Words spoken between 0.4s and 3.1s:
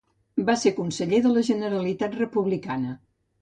Va ser conseller de la Generalitat republicana.